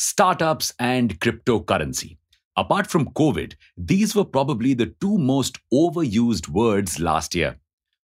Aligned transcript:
startups 0.00 0.72
and 0.78 1.20
cryptocurrency. 1.20 2.16
Apart 2.56 2.86
from 2.86 3.10
COVID, 3.10 3.52
these 3.76 4.14
were 4.14 4.24
probably 4.24 4.72
the 4.72 4.94
two 4.98 5.18
most 5.18 5.58
overused 5.70 6.48
words 6.48 6.98
last 6.98 7.34
year. 7.34 7.58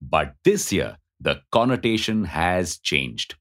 But 0.01 0.37
this 0.45 0.73
year, 0.73 0.99
the 1.19 1.41
connotation 1.51 2.23
has 2.25 2.79
changed. 2.79 3.35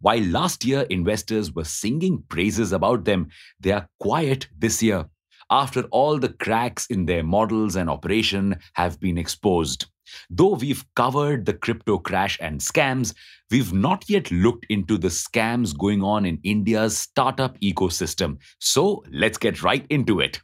While 0.00 0.22
last 0.24 0.66
year 0.66 0.82
investors 0.90 1.54
were 1.54 1.64
singing 1.64 2.24
praises 2.28 2.72
about 2.72 3.06
them, 3.06 3.30
they 3.58 3.72
are 3.72 3.88
quiet 3.98 4.48
this 4.58 4.82
year 4.82 5.06
after 5.50 5.84
all 5.84 6.18
the 6.18 6.28
cracks 6.28 6.84
in 6.88 7.06
their 7.06 7.22
models 7.22 7.74
and 7.74 7.88
operation 7.88 8.58
have 8.74 9.00
been 9.00 9.16
exposed. 9.16 9.86
Though 10.30 10.54
we've 10.54 10.84
covered 10.94 11.46
the 11.46 11.54
crypto 11.54 11.98
crash 11.98 12.38
and 12.40 12.60
scams, 12.60 13.14
we've 13.50 13.72
not 13.72 14.08
yet 14.08 14.30
looked 14.30 14.66
into 14.68 14.98
the 14.98 15.08
scams 15.08 15.76
going 15.76 16.02
on 16.02 16.24
in 16.24 16.38
India's 16.44 16.98
startup 16.98 17.58
ecosystem. 17.60 18.38
So 18.60 19.02
let's 19.10 19.38
get 19.38 19.62
right 19.62 19.86
into 19.90 20.20
it. 20.20 20.40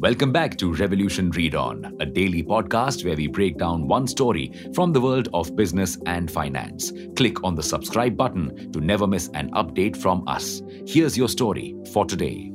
Welcome 0.00 0.30
back 0.30 0.56
to 0.58 0.72
Revolution 0.74 1.30
Read 1.30 1.56
On, 1.56 1.96
a 1.98 2.06
daily 2.06 2.44
podcast 2.44 3.04
where 3.04 3.16
we 3.16 3.26
break 3.26 3.58
down 3.58 3.88
one 3.88 4.06
story 4.06 4.52
from 4.72 4.92
the 4.92 5.00
world 5.00 5.28
of 5.34 5.56
business 5.56 5.98
and 6.06 6.30
finance. 6.30 6.92
Click 7.16 7.42
on 7.42 7.56
the 7.56 7.62
subscribe 7.64 8.16
button 8.16 8.70
to 8.70 8.80
never 8.80 9.08
miss 9.08 9.28
an 9.34 9.50
update 9.52 9.96
from 9.96 10.22
us. 10.28 10.62
Here's 10.86 11.18
your 11.18 11.28
story 11.28 11.74
for 11.92 12.04
today. 12.04 12.52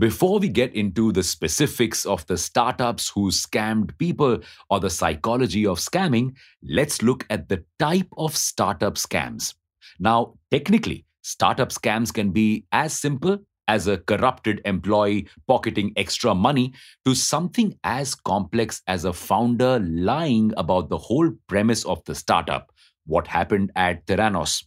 Before 0.00 0.38
we 0.38 0.48
get 0.48 0.74
into 0.74 1.12
the 1.12 1.22
specifics 1.22 2.06
of 2.06 2.26
the 2.26 2.38
startups 2.38 3.10
who 3.10 3.30
scammed 3.30 3.98
people 3.98 4.38
or 4.70 4.80
the 4.80 4.88
psychology 4.88 5.66
of 5.66 5.78
scamming, 5.78 6.36
let's 6.62 7.02
look 7.02 7.26
at 7.28 7.50
the 7.50 7.62
type 7.78 8.08
of 8.16 8.34
startup 8.34 8.94
scams. 8.94 9.52
Now, 9.98 10.38
technically, 10.50 11.04
startup 11.20 11.68
scams 11.68 12.14
can 12.14 12.30
be 12.30 12.64
as 12.72 12.98
simple 12.98 13.40
as 13.68 13.88
a 13.88 13.98
corrupted 13.98 14.62
employee 14.64 15.28
pocketing 15.46 15.92
extra 15.96 16.34
money 16.34 16.72
to 17.04 17.14
something 17.14 17.78
as 17.84 18.14
complex 18.14 18.80
as 18.86 19.04
a 19.04 19.12
founder 19.12 19.80
lying 19.80 20.54
about 20.56 20.88
the 20.88 20.96
whole 20.96 21.30
premise 21.46 21.84
of 21.84 22.02
the 22.06 22.14
startup, 22.14 22.72
what 23.04 23.26
happened 23.26 23.70
at 23.76 24.06
Theranos. 24.06 24.64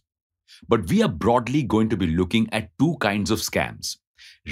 But 0.68 0.88
we 0.88 1.02
are 1.02 1.08
broadly 1.08 1.64
going 1.64 1.88
to 1.88 1.96
be 1.96 2.06
looking 2.06 2.48
at 2.52 2.70
two 2.78 2.96
kinds 3.00 3.32
of 3.32 3.40
scams 3.40 3.96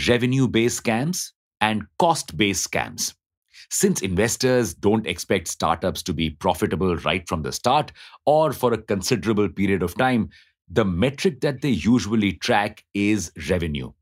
revenue 0.09 0.49
based 0.49 0.83
scams, 0.83 1.33
and 1.61 1.87
cost 1.99 2.37
based 2.37 2.71
scams. 2.71 3.15
Since 3.71 4.03
investors 4.03 4.75
don't 4.75 5.07
expect 5.07 5.49
startups 5.49 6.03
to 6.03 6.13
be 6.13 6.31
profitable 6.31 6.97
right 6.97 7.27
from 7.29 7.43
the 7.43 7.53
start 7.53 7.93
or 8.27 8.53
for 8.53 8.73
a 8.73 8.83
considerable 8.83 9.49
period 9.49 9.83
of 9.83 9.97
time, 9.97 10.29
the 10.69 10.85
metric 10.85 11.41
that 11.41 11.63
they 11.63 11.71
usually 11.71 12.33
track 12.33 12.85
is 12.95 13.33
revenue. 13.49 13.93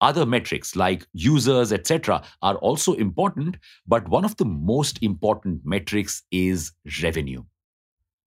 Other 0.00 0.26
metrics 0.26 0.74
like 0.74 1.06
users, 1.12 1.72
etc., 1.72 2.22
are 2.42 2.56
also 2.56 2.94
important, 2.94 3.56
but 3.86 4.08
one 4.08 4.24
of 4.24 4.36
the 4.36 4.44
most 4.44 5.00
important 5.02 5.60
metrics 5.64 6.24
is 6.32 6.72
revenue. 7.02 7.44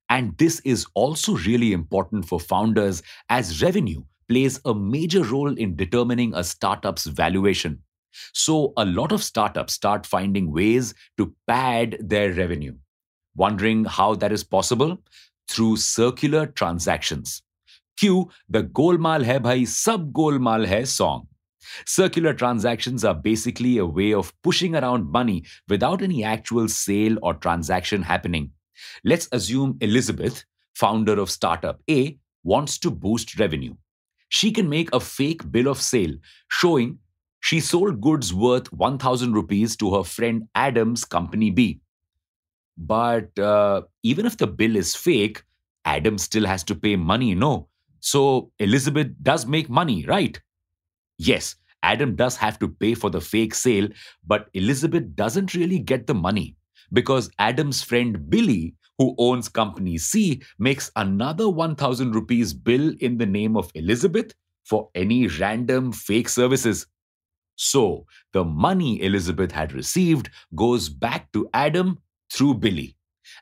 And 0.09 0.37
this 0.37 0.61
is 0.61 0.85
also 0.93 1.35
really 1.35 1.73
important 1.73 2.27
for 2.27 2.39
founders 2.39 3.03
as 3.29 3.61
revenue 3.61 4.03
plays 4.27 4.59
a 4.65 4.73
major 4.73 5.23
role 5.23 5.57
in 5.57 5.75
determining 5.75 6.33
a 6.33 6.43
startup's 6.43 7.05
valuation. 7.05 7.81
So, 8.33 8.73
a 8.77 8.85
lot 8.85 9.11
of 9.11 9.23
startups 9.23 9.73
start 9.73 10.05
finding 10.05 10.51
ways 10.51 10.93
to 11.17 11.33
pad 11.47 11.97
their 11.99 12.33
revenue. 12.33 12.75
Wondering 13.35 13.85
how 13.85 14.15
that 14.15 14.31
is 14.31 14.43
possible? 14.43 14.97
Through 15.49 15.77
circular 15.77 16.47
transactions. 16.47 17.41
Cue 17.97 18.29
the 18.49 18.63
Golmaal 18.63 19.25
Hai 19.25 19.39
Bhai 19.39 19.65
Sab 19.65 20.13
Golmaal 20.13 20.65
Hai 20.67 20.83
song. 20.83 21.27
Circular 21.85 22.33
transactions 22.33 23.03
are 23.03 23.13
basically 23.13 23.77
a 23.77 23.85
way 23.85 24.13
of 24.13 24.33
pushing 24.43 24.75
around 24.75 25.11
money 25.11 25.43
without 25.67 26.01
any 26.01 26.23
actual 26.23 26.67
sale 26.67 27.17
or 27.21 27.33
transaction 27.33 28.01
happening. 28.01 28.51
Let's 29.03 29.27
assume 29.31 29.77
Elizabeth, 29.81 30.45
founder 30.73 31.19
of 31.19 31.29
startup 31.29 31.81
A, 31.89 32.17
wants 32.43 32.77
to 32.79 32.91
boost 32.91 33.39
revenue 33.39 33.75
she 34.35 34.51
can 34.51 34.67
make 34.67 34.89
a 34.93 34.99
fake 34.99 35.49
bill 35.49 35.67
of 35.71 35.81
sale 35.81 36.13
showing 36.51 36.99
she 37.39 37.59
sold 37.61 38.01
goods 38.01 38.33
worth 38.33 38.71
1000 38.73 39.31
rupees 39.33 39.77
to 39.77 39.93
her 39.95 40.03
friend 40.03 40.43
Adam's 40.55 41.05
company 41.05 41.51
B. 41.51 41.79
But 42.77 43.39
uh, 43.39 43.83
even 44.03 44.25
if 44.25 44.35
the 44.35 44.47
bill 44.47 44.75
is 44.75 44.93
fake, 44.93 45.41
Adam 45.85 46.17
still 46.17 46.45
has 46.45 46.65
to 46.65 46.75
pay 46.75 46.97
money, 46.97 47.33
no? 47.33 47.69
So 48.01 48.51
Elizabeth 48.59 49.07
does 49.23 49.45
make 49.45 49.69
money, 49.69 50.03
right? 50.05 50.37
Yes, 51.17 51.55
Adam 51.83 52.17
does 52.17 52.35
have 52.35 52.59
to 52.59 52.67
pay 52.67 52.93
for 52.93 53.09
the 53.09 53.21
fake 53.21 53.55
sale, 53.55 53.87
but 54.27 54.49
Elizabeth 54.53 55.15
doesn't 55.15 55.53
really 55.53 55.79
get 55.79 56.07
the 56.07 56.13
money 56.13 56.57
because 56.91 57.29
Adam's 57.39 57.81
friend 57.81 58.29
Billy 58.29 58.75
who 58.97 59.15
owns 59.17 59.49
company 59.49 59.97
C, 59.97 60.41
makes 60.57 60.91
another 60.95 61.49
1000 61.49 62.13
rupees 62.13 62.53
bill 62.53 62.93
in 62.99 63.17
the 63.17 63.25
name 63.25 63.57
of 63.57 63.71
Elizabeth 63.75 64.33
for 64.63 64.89
any 64.95 65.27
random 65.27 65.91
fake 65.91 66.29
services. 66.29 66.87
So, 67.55 68.05
the 68.33 68.43
money 68.43 69.01
Elizabeth 69.01 69.51
had 69.51 69.73
received 69.73 70.29
goes 70.55 70.89
back 70.89 71.31
to 71.33 71.49
Adam 71.53 71.99
through 72.31 72.55
Billy. 72.55 72.95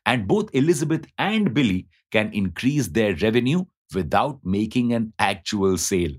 And 0.06 0.28
both 0.28 0.53
Elizabeth 0.53 1.06
and 1.18 1.53
Billy 1.53 1.88
can 2.12 2.31
increase 2.34 2.88
their 2.88 3.16
revenue 3.16 3.66
without 3.94 4.40
making 4.44 4.94
an 4.94 5.14
actual 5.20 5.78
sale. 5.78 6.14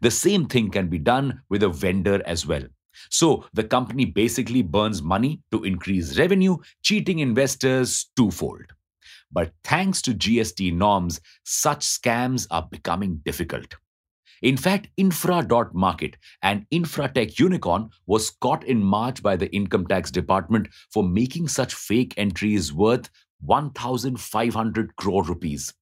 The 0.00 0.10
same 0.10 0.46
thing 0.46 0.70
can 0.70 0.88
be 0.88 0.98
done 0.98 1.42
with 1.48 1.62
a 1.62 1.68
vendor 1.68 2.22
as 2.24 2.46
well. 2.46 2.62
So 3.10 3.44
the 3.52 3.64
company 3.64 4.04
basically 4.04 4.62
burns 4.62 5.02
money 5.02 5.40
to 5.50 5.64
increase 5.64 6.18
revenue, 6.18 6.56
cheating 6.82 7.18
investors 7.20 8.10
twofold. 8.16 8.64
But 9.32 9.52
thanks 9.64 10.00
to 10.02 10.14
GST 10.14 10.72
norms, 10.74 11.20
such 11.44 11.80
scams 11.80 12.46
are 12.50 12.68
becoming 12.70 13.20
difficult. 13.24 13.74
In 14.42 14.56
fact, 14.56 14.88
Infra.Market, 14.96 16.16
an 16.42 16.66
infratech 16.70 17.38
unicorn, 17.38 17.88
was 18.06 18.30
caught 18.30 18.64
in 18.64 18.82
March 18.82 19.22
by 19.22 19.34
the 19.34 19.50
Income 19.54 19.86
Tax 19.86 20.10
Department 20.10 20.68
for 20.92 21.02
making 21.02 21.48
such 21.48 21.74
fake 21.74 22.12
entries 22.16 22.72
worth 22.72 23.08
1,500 23.40 24.96
crore 24.96 25.24
rupees. 25.24 25.72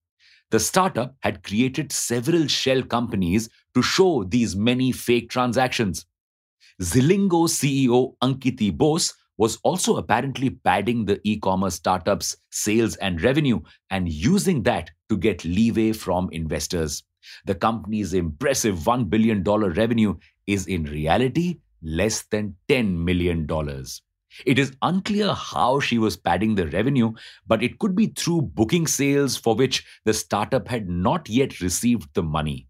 The 0.51 0.59
startup 0.59 1.15
had 1.21 1.43
created 1.43 1.91
several 1.91 2.47
shell 2.47 2.81
companies 2.81 3.49
to 3.73 3.81
show 3.81 4.23
these 4.23 4.55
many 4.55 4.91
fake 4.91 5.29
transactions. 5.29 6.05
Zilingo 6.81 7.47
CEO 7.47 8.15
Ankiti 8.21 8.75
Bose 8.75 9.13
was 9.37 9.57
also 9.63 9.95
apparently 9.95 10.49
padding 10.49 11.05
the 11.05 11.21
e 11.23 11.39
commerce 11.39 11.75
startup's 11.75 12.35
sales 12.49 12.97
and 12.97 13.21
revenue 13.21 13.61
and 13.91 14.09
using 14.09 14.61
that 14.63 14.91
to 15.07 15.15
get 15.15 15.45
leeway 15.45 15.93
from 15.93 16.29
investors. 16.33 17.03
The 17.45 17.55
company's 17.55 18.13
impressive 18.13 18.79
$1 18.79 19.09
billion 19.09 19.41
revenue 19.43 20.15
is 20.47 20.67
in 20.67 20.83
reality 20.83 21.59
less 21.81 22.23
than 22.23 22.55
$10 22.67 22.91
million. 22.93 23.47
It 24.45 24.59
is 24.59 24.75
unclear 24.81 25.33
how 25.33 25.79
she 25.79 25.97
was 25.97 26.17
padding 26.17 26.55
the 26.55 26.67
revenue, 26.67 27.13
but 27.47 27.63
it 27.63 27.79
could 27.79 27.95
be 27.95 28.07
through 28.07 28.41
booking 28.53 28.85
sales 28.85 29.37
for 29.37 29.55
which 29.55 29.85
the 30.03 30.13
startup 30.13 30.67
had 30.67 30.89
not 30.89 31.29
yet 31.29 31.61
received 31.61 32.13
the 32.15 32.23
money. 32.23 32.67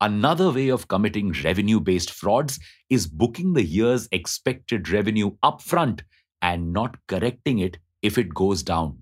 Another 0.00 0.52
way 0.52 0.68
of 0.68 0.86
committing 0.86 1.34
revenue 1.44 1.80
based 1.80 2.12
frauds 2.12 2.60
is 2.88 3.06
booking 3.06 3.52
the 3.52 3.64
year's 3.64 4.08
expected 4.12 4.88
revenue 4.90 5.32
upfront 5.42 6.02
and 6.40 6.72
not 6.72 6.96
correcting 7.08 7.58
it 7.58 7.78
if 8.02 8.16
it 8.16 8.32
goes 8.32 8.62
down. 8.62 8.98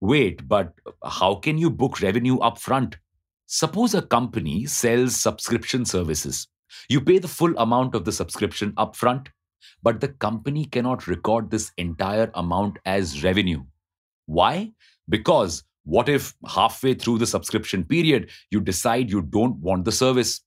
Wait, 0.00 0.48
but 0.48 0.72
how 1.04 1.34
can 1.34 1.58
you 1.58 1.68
book 1.68 2.00
revenue 2.00 2.38
upfront? 2.38 2.94
Suppose 3.46 3.94
a 3.94 4.02
company 4.02 4.64
sells 4.64 5.16
subscription 5.16 5.84
services. 5.84 6.48
You 6.88 7.02
pay 7.02 7.18
the 7.18 7.28
full 7.28 7.56
amount 7.58 7.94
of 7.94 8.04
the 8.04 8.12
subscription 8.12 8.72
upfront, 8.72 9.28
but 9.82 10.00
the 10.00 10.08
company 10.08 10.64
cannot 10.64 11.06
record 11.06 11.50
this 11.50 11.70
entire 11.76 12.30
amount 12.34 12.78
as 12.86 13.22
revenue. 13.22 13.62
Why? 14.26 14.72
Because 15.08 15.64
what 15.84 16.08
if 16.08 16.34
halfway 16.46 16.94
through 16.94 17.18
the 17.18 17.26
subscription 17.26 17.84
period, 17.84 18.30
you 18.50 18.60
decide 18.60 19.10
you 19.10 19.20
don't 19.20 19.56
want 19.58 19.84
the 19.84 19.92
service? 19.92 20.40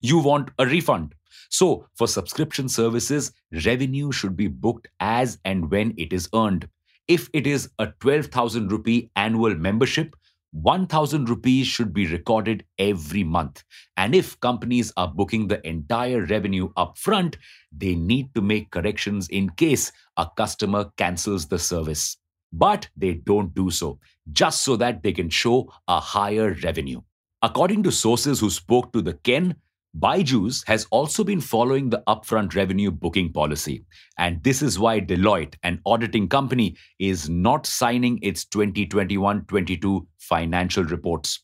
You 0.00 0.18
want 0.18 0.50
a 0.58 0.66
refund. 0.66 1.14
So, 1.50 1.86
for 1.94 2.08
subscription 2.08 2.68
services, 2.68 3.32
revenue 3.64 4.10
should 4.10 4.36
be 4.36 4.48
booked 4.48 4.88
as 4.98 5.38
and 5.44 5.70
when 5.70 5.94
it 5.96 6.12
is 6.12 6.28
earned. 6.34 6.68
If 7.06 7.28
it 7.32 7.46
is 7.46 7.70
a 7.78 7.88
12,000 8.00 8.72
rupee 8.72 9.10
annual 9.14 9.54
membership, 9.54 10.16
1000 10.50 11.28
rupees 11.28 11.66
should 11.66 11.92
be 11.92 12.06
recorded 12.06 12.64
every 12.78 13.24
month. 13.24 13.64
And 13.96 14.14
if 14.14 14.38
companies 14.40 14.92
are 14.96 15.08
booking 15.08 15.46
the 15.46 15.66
entire 15.66 16.26
revenue 16.26 16.72
upfront, 16.74 17.36
they 17.70 17.94
need 17.94 18.34
to 18.34 18.42
make 18.42 18.70
corrections 18.70 19.28
in 19.28 19.50
case 19.50 19.92
a 20.16 20.26
customer 20.36 20.90
cancels 20.96 21.46
the 21.46 21.58
service 21.58 22.18
but 22.52 22.88
they 22.96 23.14
don't 23.14 23.54
do 23.54 23.70
so, 23.70 23.98
just 24.32 24.64
so 24.64 24.76
that 24.76 25.02
they 25.02 25.12
can 25.12 25.30
show 25.30 25.72
a 25.88 26.00
higher 26.00 26.56
revenue. 26.62 27.00
According 27.42 27.82
to 27.84 27.92
sources 27.92 28.40
who 28.40 28.50
spoke 28.50 28.92
to 28.92 29.02
the 29.02 29.14
Ken, 29.14 29.56
Byju's 29.98 30.64
has 30.66 30.86
also 30.90 31.22
been 31.22 31.40
following 31.40 31.90
the 31.90 32.02
upfront 32.06 32.54
revenue 32.54 32.90
booking 32.90 33.30
policy, 33.30 33.84
and 34.16 34.42
this 34.42 34.62
is 34.62 34.78
why 34.78 35.00
Deloitte, 35.00 35.54
an 35.62 35.80
auditing 35.84 36.28
company, 36.28 36.76
is 36.98 37.28
not 37.28 37.66
signing 37.66 38.18
its 38.22 38.44
2021 38.46 39.44
22 39.44 40.06
financial 40.18 40.84
reports. 40.84 41.40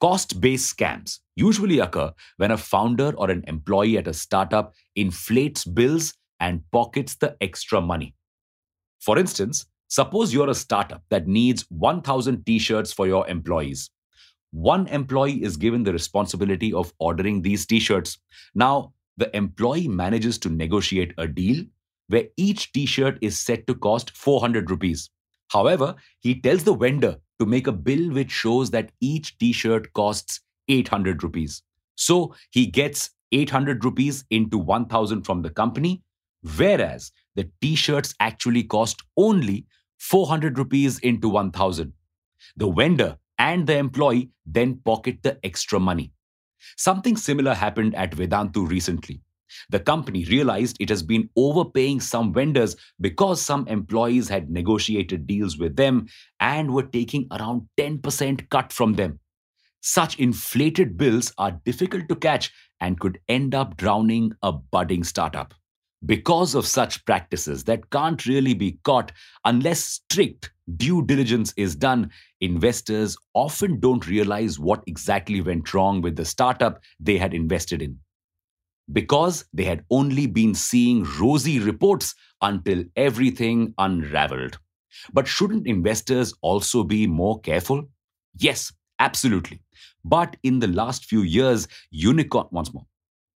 Cost 0.00 0.40
based 0.40 0.76
scams 0.76 1.18
usually 1.34 1.80
occur 1.80 2.12
when 2.36 2.52
a 2.52 2.56
founder 2.56 3.12
or 3.16 3.30
an 3.30 3.42
employee 3.48 3.98
at 3.98 4.06
a 4.06 4.14
startup 4.14 4.74
inflates 4.94 5.64
bills 5.64 6.14
and 6.38 6.62
pockets 6.70 7.16
the 7.16 7.36
extra 7.40 7.80
money. 7.80 8.14
For 9.00 9.18
instance, 9.18 9.66
suppose 9.96 10.34
you're 10.34 10.50
a 10.50 10.60
startup 10.62 11.02
that 11.10 11.28
needs 11.40 11.66
1,000 11.70 12.44
t 12.46 12.58
shirts 12.68 12.92
for 13.00 13.06
your 13.14 13.26
employees 13.36 13.90
one 14.54 14.86
employee 14.86 15.42
is 15.42 15.56
given 15.56 15.82
the 15.82 15.92
responsibility 15.92 16.72
of 16.72 16.92
ordering 17.00 17.42
these 17.42 17.66
t 17.66 17.80
shirts. 17.80 18.18
Now, 18.54 18.92
the 19.16 19.36
employee 19.36 19.88
manages 19.88 20.38
to 20.38 20.48
negotiate 20.48 21.12
a 21.18 21.26
deal 21.26 21.64
where 22.06 22.28
each 22.36 22.72
t 22.72 22.86
shirt 22.86 23.18
is 23.20 23.40
set 23.40 23.66
to 23.66 23.74
cost 23.74 24.16
400 24.16 24.70
rupees. 24.70 25.10
However, 25.48 25.96
he 26.20 26.40
tells 26.40 26.62
the 26.62 26.76
vendor 26.76 27.16
to 27.40 27.46
make 27.46 27.66
a 27.66 27.72
bill 27.72 28.12
which 28.12 28.30
shows 28.30 28.70
that 28.70 28.92
each 29.00 29.36
t 29.38 29.52
shirt 29.52 29.92
costs 29.94 30.40
800 30.68 31.24
rupees. 31.24 31.62
So 31.96 32.36
he 32.50 32.66
gets 32.66 33.10
800 33.32 33.84
rupees 33.84 34.24
into 34.30 34.56
1000 34.56 35.22
from 35.22 35.42
the 35.42 35.50
company, 35.50 36.04
whereas 36.56 37.10
the 37.34 37.50
t 37.60 37.74
shirts 37.74 38.14
actually 38.20 38.62
cost 38.62 39.02
only 39.16 39.66
400 39.98 40.58
rupees 40.58 40.98
into 41.00 41.28
1000. 41.28 41.92
The 42.56 42.70
vendor 42.70 43.18
and 43.38 43.66
the 43.66 43.76
employee 43.76 44.30
then 44.46 44.80
pocket 44.84 45.22
the 45.22 45.38
extra 45.44 45.80
money. 45.80 46.12
Something 46.76 47.16
similar 47.16 47.54
happened 47.54 47.94
at 47.94 48.12
Vedantu 48.12 48.68
recently. 48.68 49.20
The 49.70 49.80
company 49.80 50.24
realized 50.24 50.76
it 50.80 50.88
has 50.88 51.02
been 51.02 51.28
overpaying 51.36 52.00
some 52.00 52.32
vendors 52.32 52.76
because 53.00 53.40
some 53.40 53.68
employees 53.68 54.28
had 54.28 54.50
negotiated 54.50 55.26
deals 55.26 55.58
with 55.58 55.76
them 55.76 56.06
and 56.40 56.72
were 56.72 56.82
taking 56.82 57.26
around 57.30 57.68
10% 57.78 58.48
cut 58.48 58.72
from 58.72 58.94
them. 58.94 59.20
Such 59.80 60.18
inflated 60.18 60.96
bills 60.96 61.32
are 61.38 61.60
difficult 61.64 62.08
to 62.08 62.16
catch 62.16 62.50
and 62.80 62.98
could 62.98 63.20
end 63.28 63.54
up 63.54 63.76
drowning 63.76 64.32
a 64.42 64.52
budding 64.52 65.04
startup. 65.04 65.54
Because 66.06 66.54
of 66.54 66.66
such 66.66 67.04
practices 67.04 67.64
that 67.64 67.90
can't 67.90 68.26
really 68.26 68.54
be 68.54 68.78
caught 68.82 69.12
unless 69.44 69.80
strict 69.84 70.52
due 70.76 71.04
diligence 71.04 71.54
is 71.56 71.76
done, 71.76 72.10
investors 72.40 73.16
often 73.34 73.80
don't 73.80 74.06
realize 74.06 74.58
what 74.58 74.82
exactly 74.86 75.40
went 75.40 75.72
wrong 75.72 76.00
with 76.00 76.16
the 76.16 76.24
startup 76.24 76.80
they 76.98 77.16
had 77.16 77.32
invested 77.32 77.80
in. 77.80 77.98
Because 78.92 79.46
they 79.52 79.64
had 79.64 79.84
only 79.90 80.26
been 80.26 80.54
seeing 80.54 81.04
rosy 81.18 81.58
reports 81.58 82.14
until 82.42 82.84
everything 82.96 83.72
unraveled. 83.78 84.58
But 85.12 85.26
shouldn't 85.26 85.66
investors 85.66 86.34
also 86.42 86.84
be 86.84 87.06
more 87.06 87.40
careful? 87.40 87.88
Yes, 88.38 88.72
absolutely. 88.98 89.62
But 90.04 90.36
in 90.42 90.58
the 90.58 90.68
last 90.68 91.06
few 91.06 91.22
years, 91.22 91.66
unicorn, 91.90 92.48
once 92.50 92.74
more, 92.74 92.86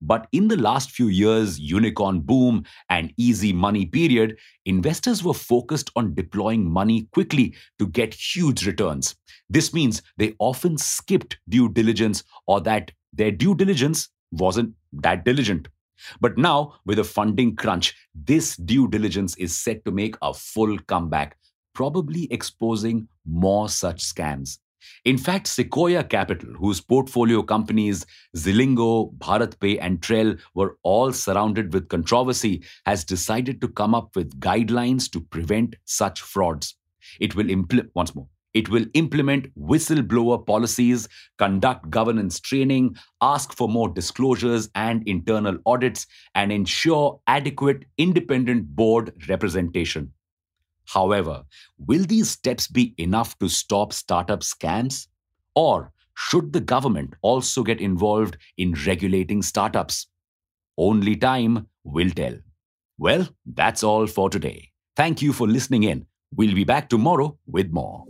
but 0.01 0.29
in 0.33 0.49
the 0.49 0.57
last 0.57 0.91
few 0.91 1.09
years, 1.09 1.59
unicorn 1.59 2.21
boom 2.21 2.65
and 2.89 3.13
easy 3.17 3.53
money 3.53 3.87
period, 3.87 4.37
investors 4.65 5.25
were 5.25 5.35
focused 5.35 5.91
on 5.97 6.15
deploying 6.15 6.71
money 6.71 7.09
quickly 7.13 7.55
to 7.79 7.87
get 7.87 8.15
huge 8.15 8.67
returns. 8.67 9.17
This 9.51 9.75
means 9.75 10.03
they 10.17 10.35
often 10.39 10.79
skipped 10.79 11.39
due 11.49 11.69
diligence 11.69 12.23
or 12.47 12.61
that 12.63 12.93
their 13.13 13.31
due 13.31 13.55
diligence 13.55 14.09
wasn't 14.31 14.75
that 14.93 15.25
diligent. 15.25 15.69
But 16.21 16.39
now, 16.39 16.75
with 16.87 16.99
a 17.01 17.05
funding 17.05 17.57
crunch, 17.57 17.95
this 18.15 18.57
due 18.57 18.89
diligence 18.89 19.37
is 19.37 19.57
set 19.57 19.85
to 19.85 19.91
make 19.91 20.17
a 20.23 20.33
full 20.33 20.79
comeback, 20.87 21.37
probably 21.75 22.29
exposing 22.31 23.09
more 23.27 23.69
such 23.69 24.05
scams. 24.05 24.59
In 25.05 25.19
fact, 25.19 25.47
Sequoia 25.47 26.05
Capital, 26.05 26.53
whose 26.55 26.81
portfolio 26.81 27.43
companies 27.43 28.07
Zilingo, 28.37 29.17
BharatPe, 29.19 29.79
and 29.81 30.01
Trell 30.01 30.39
were 30.55 30.77
all 30.83 31.13
surrounded 31.13 31.73
with 31.73 31.89
controversy, 31.89 32.63
has 32.87 33.05
decided 33.05 33.61
to 33.61 33.69
come 33.69 33.95
up 33.95 34.15
with 34.17 34.39
guidelines 34.41 35.11
to 35.13 35.21
prevent 35.21 35.77
such 35.85 36.21
frauds. 36.21 36.77
It 37.21 37.35
will 37.35 37.49
implement 37.51 37.91
once 37.95 38.15
more. 38.15 38.29
It 38.55 38.71
will 38.71 38.87
implement 38.95 39.55
whistleblower 39.57 40.45
policies, 40.45 41.07
conduct 41.39 41.91
governance 41.91 42.41
training, 42.41 42.97
ask 43.21 43.53
for 43.55 43.69
more 43.69 43.89
disclosures 43.89 44.69
and 44.75 45.07
internal 45.07 45.59
audits, 45.67 46.07
and 46.35 46.51
ensure 46.51 47.21
adequate 47.27 47.85
independent 47.99 48.75
board 48.75 49.13
representation. 49.29 50.13
However, 50.93 51.45
will 51.79 52.05
these 52.05 52.31
steps 52.31 52.67
be 52.67 52.95
enough 52.97 53.39
to 53.39 53.49
stop 53.49 53.93
startup 53.93 54.41
scams? 54.41 55.07
Or 55.55 55.93
should 56.17 56.53
the 56.53 56.61
government 56.61 57.15
also 57.21 57.63
get 57.63 57.81
involved 57.81 58.39
in 58.57 58.75
regulating 58.87 59.43
startups? 59.43 60.07
Only 60.77 61.15
time 61.17 61.69
will 61.85 62.11
tell. 62.11 62.39
Well, 62.97 63.29
that's 63.45 63.83
all 63.83 64.07
for 64.07 64.31
today. 64.31 64.71
Thank 64.97 65.23
you 65.23 65.33
for 65.33 65.47
listening 65.47 65.85
in. 65.85 66.07
We'll 66.35 66.55
be 66.55 66.65
back 66.65 66.89
tomorrow 66.89 67.39
with 67.47 67.71
more. 67.71 68.05